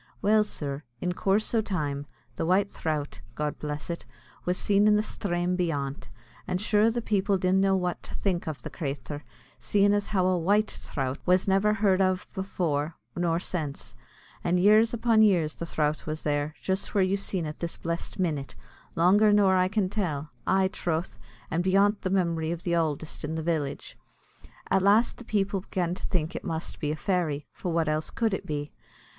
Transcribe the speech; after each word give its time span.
Well, 0.19 0.43
sir, 0.43 0.81
in 0.99 1.13
coorse 1.13 1.53
o' 1.53 1.61
time, 1.61 2.07
the 2.35 2.43
White 2.43 2.67
Throut, 2.67 3.21
God 3.35 3.59
bless 3.59 3.87
it, 3.87 4.03
was 4.45 4.57
seen 4.57 4.87
in 4.87 4.95
the 4.95 5.03
sthrame 5.03 5.55
beyant, 5.55 6.09
and 6.47 6.59
sure 6.59 6.89
the 6.89 7.03
people 7.03 7.37
didn't 7.37 7.61
know 7.61 7.75
what 7.75 8.01
to 8.01 8.15
think 8.15 8.47
av 8.47 8.63
the 8.63 8.71
crathur, 8.71 9.21
seein' 9.59 9.93
as 9.93 10.07
how 10.07 10.25
a 10.25 10.39
white 10.39 10.71
throut 10.71 11.19
was 11.27 11.47
never 11.47 11.75
heard 11.75 12.01
av 12.01 12.25
afor, 12.33 12.95
nor 13.15 13.39
since; 13.39 13.93
and 14.43 14.59
years 14.59 14.91
upon 14.91 15.21
years 15.21 15.53
the 15.53 15.67
throut 15.67 16.07
was 16.07 16.23
there, 16.23 16.55
just 16.59 16.95
where 16.95 17.03
you 17.03 17.15
seen 17.15 17.45
it 17.45 17.59
this 17.59 17.77
blessed 17.77 18.17
minit, 18.17 18.55
longer 18.95 19.31
nor 19.31 19.55
I 19.55 19.67
can 19.67 19.87
tell 19.87 20.31
aye 20.47 20.71
throth, 20.73 21.19
and 21.51 21.63
beyant 21.63 22.01
the 22.01 22.09
memory 22.09 22.51
o' 22.51 22.55
th' 22.55 22.69
ouldest 22.73 23.23
in 23.23 23.35
the 23.35 23.43
village. 23.43 23.95
At 24.71 24.81
last 24.81 25.17
the 25.17 25.25
people 25.25 25.61
began 25.61 25.93
to 25.93 26.05
think 26.07 26.35
it 26.35 26.43
must 26.43 26.79
be 26.79 26.89
a 26.91 26.95
fairy; 26.95 27.45
for 27.53 27.71
what 27.71 27.87
else 27.87 28.09
could 28.09 28.33
it 28.33 28.47
be? 28.47 28.71